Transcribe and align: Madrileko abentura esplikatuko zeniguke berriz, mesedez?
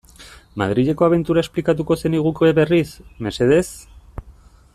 Madrileko 0.61 1.05
abentura 1.07 1.43
esplikatuko 1.47 1.99
zeniguke 2.05 2.51
berriz, 2.61 2.87
mesedez? 3.29 3.65